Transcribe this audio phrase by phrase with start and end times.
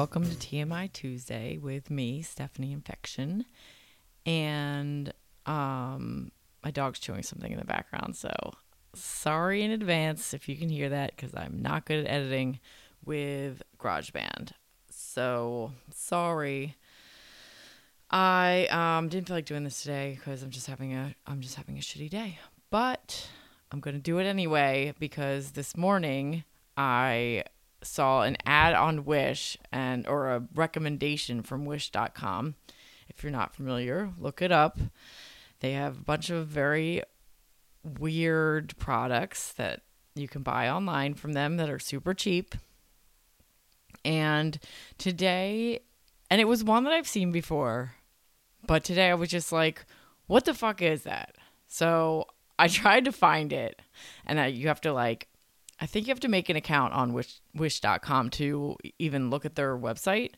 [0.00, 3.44] welcome to TMI Tuesday with me, Stephanie Infection.
[4.24, 5.12] And
[5.44, 6.32] um
[6.64, 8.32] my dog's chewing something in the background, so
[8.94, 12.60] sorry in advance if you can hear that because I'm not good at editing
[13.04, 14.52] with GarageBand.
[14.88, 16.78] So sorry.
[18.10, 21.56] I um didn't feel like doing this today because I'm just having a I'm just
[21.56, 22.38] having a shitty day.
[22.70, 23.28] But
[23.70, 27.44] I'm gonna do it anyway because this morning I
[27.82, 32.54] saw an ad on Wish and or a recommendation from wish.com.
[33.08, 34.78] If you're not familiar, look it up.
[35.60, 37.02] They have a bunch of very
[37.82, 39.82] weird products that
[40.14, 42.54] you can buy online from them that are super cheap.
[44.04, 44.58] And
[44.98, 45.80] today,
[46.30, 47.94] and it was one that I've seen before,
[48.66, 49.84] but today I was just like,
[50.26, 51.36] what the fuck is that?
[51.66, 52.26] So
[52.58, 53.80] I tried to find it,
[54.26, 55.28] and I, you have to like,
[55.80, 59.54] I think you have to make an account on wish, wish.com to even look at
[59.54, 60.32] their website,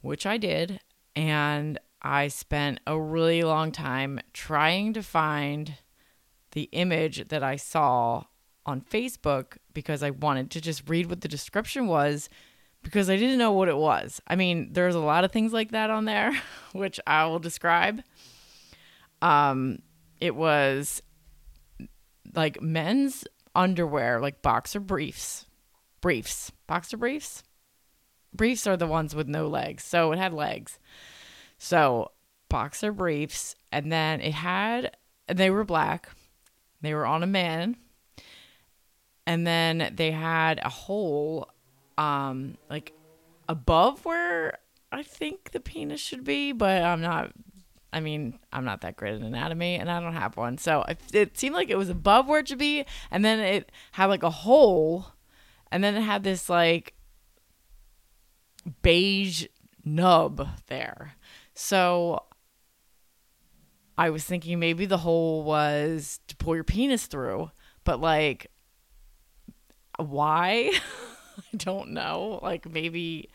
[0.00, 0.80] which I did.
[1.16, 5.74] And I spent a really long time trying to find
[6.52, 8.24] the image that I saw
[8.64, 12.28] on Facebook because I wanted to just read what the description was
[12.82, 14.20] because I didn't know what it was.
[14.28, 16.32] I mean, there's a lot of things like that on there,
[16.72, 18.02] which I will describe.
[19.20, 19.80] Um,
[20.20, 21.02] it was
[22.34, 23.24] like men's
[23.58, 25.44] underwear, like boxer briefs,
[26.00, 27.42] briefs, boxer briefs.
[28.32, 30.78] Briefs are the ones with no legs, so it had legs.
[31.58, 32.12] So
[32.48, 36.08] boxer briefs, and then it had, and they were black.
[36.80, 37.76] They were on a man,
[39.26, 41.48] and then they had a hole,
[41.96, 42.92] um, like
[43.48, 44.58] above where
[44.92, 47.32] I think the penis should be, but I'm not.
[47.92, 51.38] I mean, I'm not that great at anatomy, and I don't have one, so it,
[51.38, 54.30] seemed like it was above where it should be, and then it had like a
[54.30, 55.06] hole,
[55.72, 56.94] and then it had this like
[58.82, 59.46] beige
[59.84, 61.14] nub there.
[61.54, 62.24] So
[63.96, 67.50] I was thinking maybe the hole was to pull your penis through,
[67.84, 68.50] but like,
[69.98, 70.72] why?
[71.38, 72.38] I don't know.
[72.42, 73.30] Like maybe,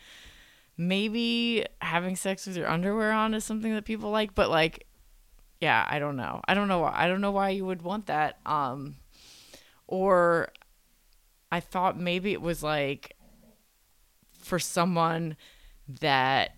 [0.76, 4.86] maybe having sex with your underwear on is something that people like, but like,
[5.60, 6.40] yeah, I don't know.
[6.46, 6.80] I don't know.
[6.80, 8.38] why I don't know why you would want that.
[8.44, 8.96] Um,
[9.86, 10.48] or
[11.50, 13.16] I thought maybe it was like
[14.38, 15.36] for someone
[16.00, 16.56] that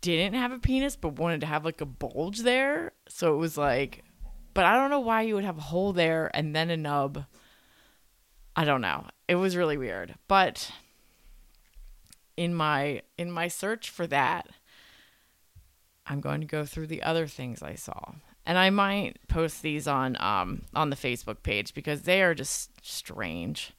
[0.00, 2.92] didn't have a penis but wanted to have like a bulge there.
[3.08, 4.04] So it was like,
[4.52, 7.24] but I don't know why you would have a hole there and then a nub.
[8.56, 9.06] I don't know.
[9.28, 10.14] It was really weird.
[10.28, 10.70] But
[12.36, 14.48] in my in my search for that,
[16.06, 18.12] I'm going to go through the other things I saw.
[18.46, 22.70] And I might post these on um on the Facebook page because they are just
[22.86, 23.72] strange.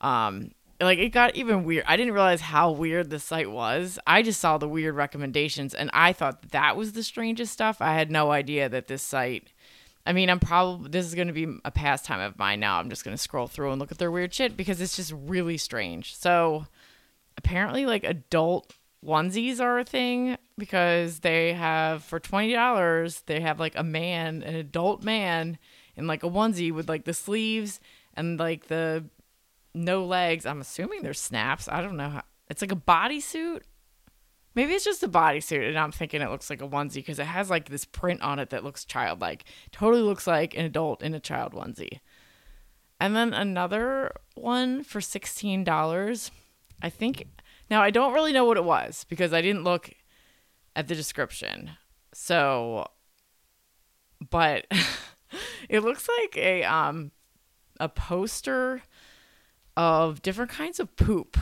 [0.00, 1.84] Um like it got even weird.
[1.88, 3.98] I didn't realize how weird the site was.
[4.06, 7.80] I just saw the weird recommendations and I thought that was the strangest stuff.
[7.80, 9.52] I had no idea that this site
[10.06, 12.78] I mean, I'm probably this is going to be a pastime of mine now.
[12.78, 15.12] I'm just going to scroll through and look at their weird shit because it's just
[15.12, 16.16] really strange.
[16.16, 16.66] So,
[17.36, 18.74] apparently like adult
[19.04, 24.54] onesies are a thing because they have for $20 they have like a man, an
[24.54, 25.58] adult man
[25.96, 27.80] in like a onesie with like the sleeves
[28.14, 29.04] and like the
[29.76, 30.46] no legs.
[30.46, 31.68] I'm assuming they're snaps.
[31.68, 32.22] I don't know how.
[32.48, 33.62] It's like a bodysuit.
[34.54, 37.26] Maybe it's just a bodysuit, and I'm thinking it looks like a onesie because it
[37.26, 39.44] has like this print on it that looks childlike.
[39.70, 42.00] Totally looks like an adult in a child onesie.
[42.98, 46.30] And then another one for sixteen dollars.
[46.82, 47.26] I think
[47.70, 49.90] now I don't really know what it was because I didn't look
[50.74, 51.70] at the description.
[52.12, 52.88] So,
[54.30, 54.66] but
[55.68, 57.12] it looks like a um
[57.78, 58.82] a poster
[59.76, 61.36] of different kinds of poop.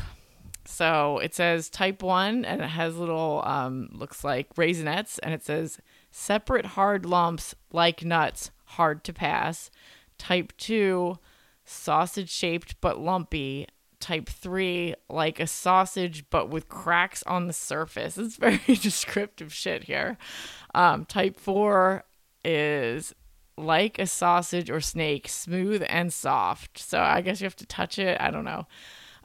[0.67, 5.45] So it says type one and it has little, um, looks like raisinets and it
[5.45, 5.79] says
[6.11, 9.71] separate hard lumps like nuts, hard to pass.
[10.17, 11.19] Type two,
[11.65, 13.67] sausage shaped but lumpy.
[14.05, 18.19] Type three, like a sausage but with cracks on the surface.
[18.19, 20.19] It's very descriptive shit here.
[20.75, 22.05] Um, type four
[22.45, 23.15] is
[23.57, 26.81] like a sausage or snake, smooth and soft.
[26.81, 28.21] So I guess you have to touch it.
[28.21, 28.67] I don't know.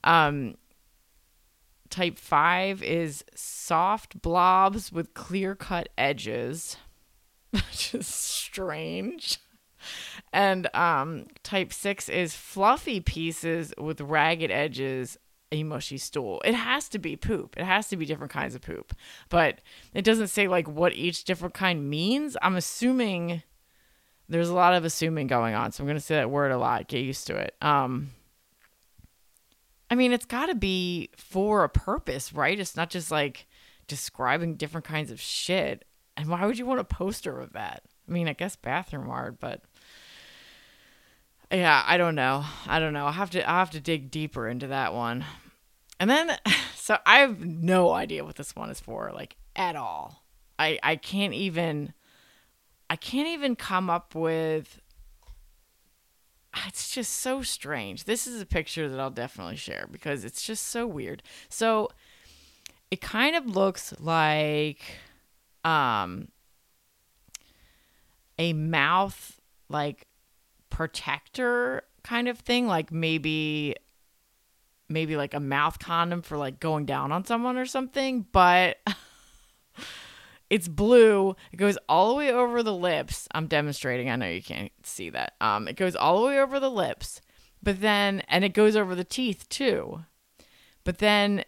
[0.06, 0.56] Um,
[1.90, 6.78] type five is soft blobs with clear cut edges,
[7.52, 9.40] which is strange.
[10.34, 15.18] And um, type six is fluffy pieces with ragged edges,
[15.52, 16.42] a mushy stool.
[16.46, 17.58] It has to be poop.
[17.58, 18.94] It has to be different kinds of poop.
[19.30, 19.62] But
[19.94, 22.38] it doesn't say like what each different kind means.
[22.42, 23.44] I'm assuming
[24.28, 25.72] there's a lot of assuming going on.
[25.72, 26.88] So I'm going to say that word a lot.
[26.88, 27.56] Get used to it.
[27.62, 28.12] Um,
[29.90, 32.60] I mean, it's got to be for a purpose, right?
[32.60, 33.48] It's not just like
[33.88, 35.84] describing different kinds of shit.
[36.16, 37.84] And why would you want a poster of that?
[38.08, 39.62] I mean, I guess bathroom art, but
[41.51, 42.46] yeah, I don't know.
[42.68, 43.07] I don't know.
[43.07, 45.25] I have to I have to dig deeper into that one.
[46.00, 46.38] And then
[46.75, 50.24] so I have no idea what this one is for, like at all.
[50.57, 51.94] I I can't even
[52.90, 54.80] I can't even come up with
[56.68, 58.06] it's just so strange.
[58.06, 61.24] This is a picture that I'll definitely share because it's just so weird.
[61.48, 61.90] So
[62.92, 64.81] it kind of looks like
[65.63, 66.30] um
[68.38, 70.07] a mouth like
[70.80, 73.76] protector kind of thing like maybe
[74.88, 78.78] maybe like a mouth condom for like going down on someone or something but
[80.50, 81.36] it's blue.
[81.52, 83.28] It goes all the way over the lips.
[83.34, 84.10] I'm demonstrating.
[84.10, 85.34] I know you can't see that.
[85.42, 87.20] Um it goes all the way over the lips
[87.62, 90.06] but then and it goes over the teeth too.
[90.86, 91.44] But then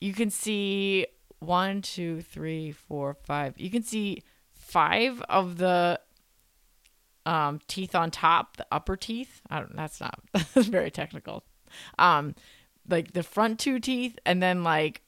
[0.00, 1.08] you can see
[1.40, 3.52] one two three four five.
[3.60, 4.22] You can see
[4.54, 6.00] five of the
[7.26, 9.40] um, teeth on top, the upper teeth.
[9.48, 9.76] I don't.
[9.76, 10.18] That's not.
[10.32, 11.44] That's very technical.
[11.98, 12.34] Um,
[12.88, 15.02] like the front two teeth, and then like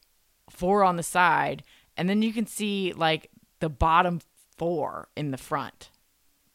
[0.50, 1.62] four on the side,
[1.96, 3.30] and then you can see like
[3.60, 4.20] the bottom
[4.56, 5.90] four in the front,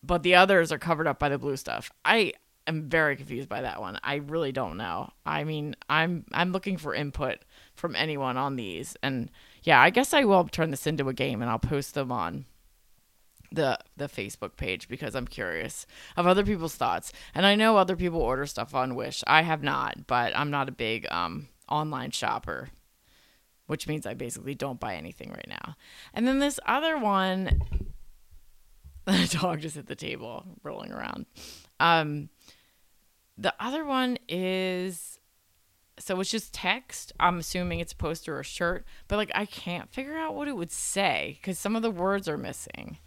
[0.03, 1.91] but the others are covered up by the blue stuff.
[2.05, 2.33] I
[2.67, 3.99] am very confused by that one.
[4.03, 5.11] I really don't know.
[5.25, 7.39] I mean, I'm I'm looking for input
[7.75, 9.29] from anyone on these, and
[9.63, 12.45] yeah, I guess I will turn this into a game, and I'll post them on
[13.51, 15.85] the the Facebook page because I'm curious
[16.15, 17.11] of other people's thoughts.
[17.33, 19.23] And I know other people order stuff on Wish.
[19.27, 22.69] I have not, but I'm not a big um online shopper,
[23.67, 25.75] which means I basically don't buy anything right now.
[26.13, 27.61] And then this other one
[29.05, 31.25] the dog just hit the table rolling around.
[31.79, 32.29] Um
[33.37, 35.17] the other one is
[35.97, 37.11] so it's just text.
[37.19, 40.47] I'm assuming it's a poster or a shirt, but like I can't figure out what
[40.47, 42.99] it would say cuz some of the words are missing.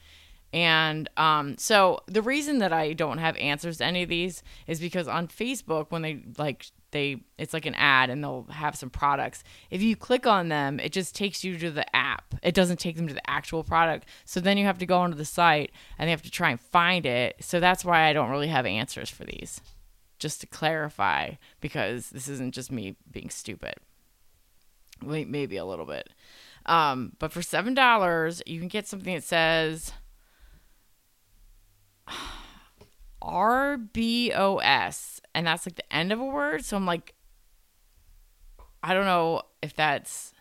[0.52, 4.80] And um, so the reason that I don't have answers to any of these is
[4.80, 8.90] because on Facebook, when they like they it's like an ad and they'll have some
[8.90, 9.42] products.
[9.70, 12.34] If you click on them, it just takes you to the app.
[12.42, 14.06] It doesn't take them to the actual product.
[14.26, 16.60] So then you have to go onto the site and they have to try and
[16.60, 17.36] find it.
[17.40, 19.60] So that's why I don't really have answers for these.
[20.18, 23.74] Just to clarify, because this isn't just me being stupid.
[25.02, 26.10] Wait, maybe a little bit.
[26.66, 29.92] Um, but for seven dollars, you can get something that says
[33.20, 36.64] R B O S, and that's like the end of a word.
[36.64, 37.14] So I'm like,
[38.82, 40.32] I don't know if that's.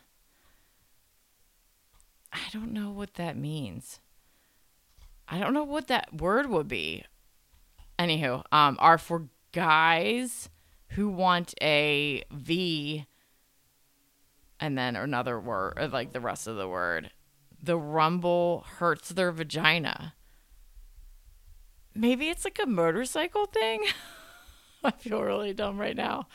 [2.34, 4.00] I don't know what that means.
[5.28, 7.04] I don't know what that word would be.
[8.00, 10.50] Anywho, um, are for guys
[10.90, 13.06] who want a V
[14.60, 17.12] and then another word, or like the rest of the word.
[17.62, 20.14] The rumble hurts their vagina.
[21.94, 23.86] Maybe it's like a motorcycle thing.
[24.84, 26.28] I feel really dumb right now.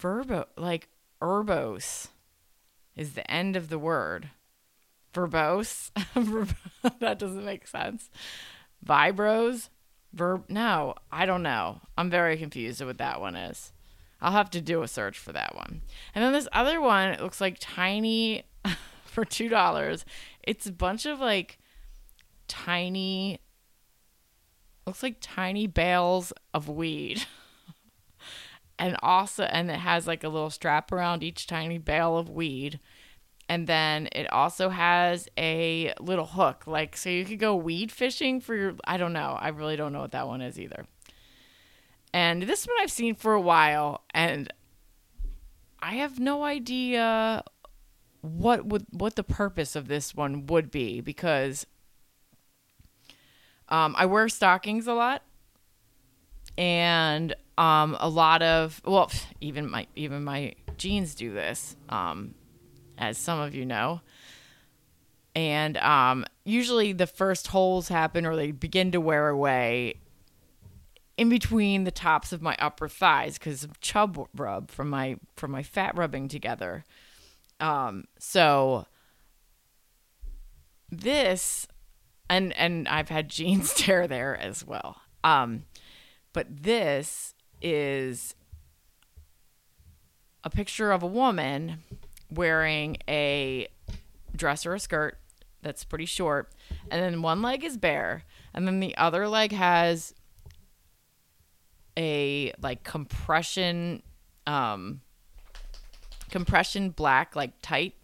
[0.00, 0.88] Verbo, like
[1.20, 2.08] herbos,
[2.94, 4.30] is the end of the word.
[5.14, 5.90] Verbose.
[7.00, 8.10] that doesn't make sense.
[8.84, 9.70] Vibros.
[10.12, 10.44] Verb.
[10.48, 11.80] No, I don't know.
[11.96, 13.72] I'm very confused with what that one is.
[14.20, 15.82] I'll have to do a search for that one.
[16.14, 18.44] And then this other one, it looks like tiny
[19.04, 20.04] for $2.
[20.42, 21.58] It's a bunch of like
[22.48, 23.40] tiny
[24.88, 27.24] looks like tiny bales of weed.
[28.78, 32.80] and also and it has like a little strap around each tiny bale of weed.
[33.50, 38.40] And then it also has a little hook like so you could go weed fishing
[38.40, 39.38] for your I don't know.
[39.38, 40.86] I really don't know what that one is either.
[42.14, 44.50] And this one I've seen for a while and
[45.80, 47.44] I have no idea
[48.22, 51.66] what would what the purpose of this one would be because
[53.68, 55.22] um, I wear stockings a lot,
[56.56, 59.10] and um, a lot of well,
[59.40, 62.34] even my even my jeans do this, um,
[62.96, 64.00] as some of you know.
[65.34, 70.00] And um, usually the first holes happen or they begin to wear away
[71.16, 75.50] in between the tops of my upper thighs because of chub rub from my from
[75.50, 76.84] my fat rubbing together.
[77.60, 78.86] Um, so
[80.90, 81.66] this
[82.28, 85.00] and and I've had jeans tear there as well.
[85.24, 85.64] Um,
[86.32, 88.34] but this is
[90.44, 91.82] a picture of a woman
[92.30, 93.68] wearing a
[94.36, 95.18] dress or a skirt
[95.62, 96.52] that's pretty short,
[96.90, 100.14] and then one leg is bare, and then the other leg has
[101.98, 104.02] a like compression
[104.46, 105.00] um
[106.30, 107.94] compression black, like tight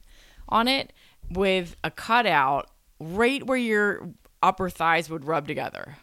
[0.48, 0.92] on it,
[1.30, 4.10] with a cutout right where your
[4.42, 5.96] upper thighs would rub together.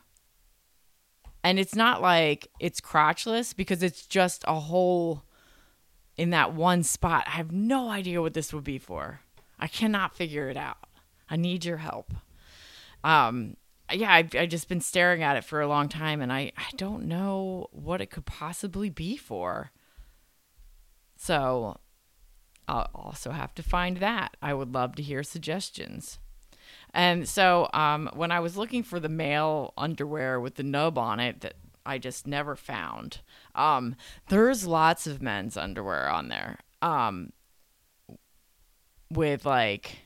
[1.43, 5.23] And it's not like it's crotchless because it's just a hole
[6.17, 7.23] in that one spot.
[7.27, 9.21] I have no idea what this would be for.
[9.59, 10.77] I cannot figure it out.
[11.29, 12.13] I need your help.
[13.03, 13.57] Um,
[13.91, 16.75] yeah, I've, I've just been staring at it for a long time and I, I
[16.75, 19.71] don't know what it could possibly be for.
[21.17, 21.79] So
[22.67, 24.37] I'll also have to find that.
[24.41, 26.19] I would love to hear suggestions.
[26.93, 31.19] And so um, when I was looking for the male underwear with the nub on
[31.19, 31.53] it that
[31.85, 33.21] I just never found,
[33.55, 33.95] um,
[34.29, 37.31] there's lots of men's underwear on there um,
[39.09, 39.99] with like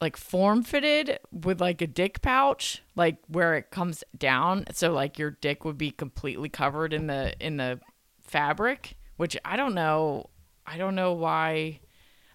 [0.00, 4.64] like form fitted with like a dick pouch like where it comes down.
[4.72, 7.78] So like your dick would be completely covered in the in the
[8.20, 10.28] fabric which i don't know.
[10.66, 11.78] I don't know why.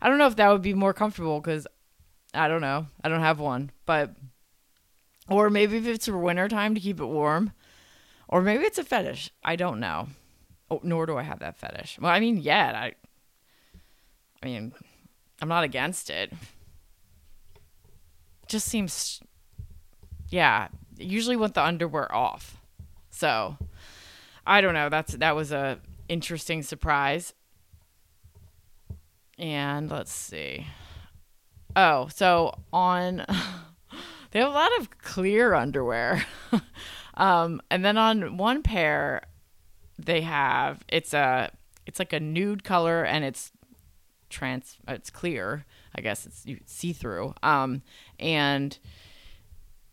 [0.02, 1.68] I don't know if that would be more comfortable because
[2.38, 2.88] i don't know.
[3.04, 4.16] I don't have one but
[5.30, 7.52] or maybe if it's winter time to keep it warm
[8.30, 9.32] or maybe it's a fetish.
[9.44, 10.10] I don't know.
[10.70, 11.98] Oh, nor do i have that fetish.
[12.00, 12.94] Well i mean yet i
[14.42, 14.74] i mean
[15.42, 16.32] i'm not against it.
[18.48, 19.22] Just seems
[20.30, 20.68] yeah
[20.98, 22.58] usually want the underwear off.
[23.10, 23.58] So
[24.46, 24.90] i don't know.
[24.90, 27.34] That's that was a interesting surprise.
[29.40, 30.66] And let's see
[31.78, 33.26] oh so on
[34.32, 36.26] they have a lot of clear underwear.
[37.16, 39.24] Um and then on one pair
[39.98, 41.50] they have it's a
[41.88, 43.52] it's like a nude color and it's
[44.30, 45.66] trans it's clear
[45.98, 47.34] I guess it's see through.
[47.42, 47.82] Um,
[48.20, 48.78] and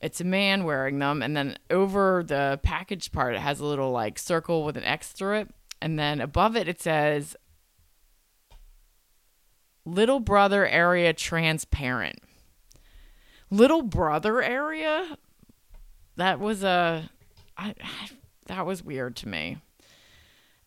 [0.01, 3.91] it's a man wearing them, and then over the package part, it has a little
[3.91, 7.37] like circle with an X through it, and then above it, it says
[9.85, 12.21] "Little Brother Area Transparent."
[13.51, 15.17] Little Brother area.
[16.17, 17.11] That was a,
[17.57, 18.09] I, I
[18.47, 19.59] that was weird to me.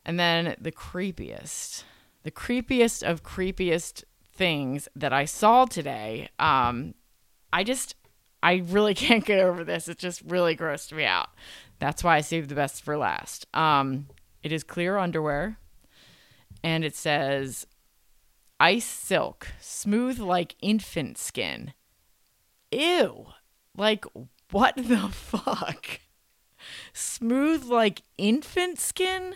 [0.05, 1.83] And then the creepiest,
[2.23, 6.93] the creepiest of creepiest things that I saw today, um,
[7.51, 7.95] I just,
[8.41, 9.87] I really can't get over this.
[9.87, 11.29] It just really grossed me out.
[11.79, 13.45] That's why I saved the best for last.
[13.53, 14.07] Um,
[14.43, 15.57] it is clear underwear,
[16.63, 17.67] and it says
[18.59, 21.73] ice silk, smooth like infant skin.
[22.71, 23.27] Ew.
[23.75, 24.05] Like,
[24.51, 26.01] what the fuck?
[26.93, 29.35] Smooth like infant skin?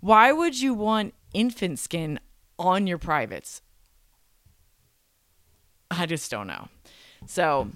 [0.00, 2.20] Why would you want infant skin
[2.58, 3.62] on your privates?
[5.90, 6.68] I just don't know.
[7.26, 7.70] So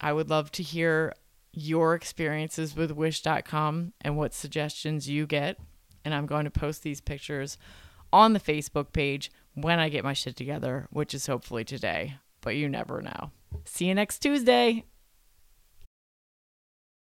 [0.00, 1.14] I would love to hear
[1.52, 5.58] your experiences with wish.com and what suggestions you get.
[6.04, 7.56] And I'm going to post these pictures
[8.12, 12.56] on the Facebook page when I get my shit together, which is hopefully today, but
[12.56, 13.30] you never know.
[13.64, 14.84] See you next Tuesday.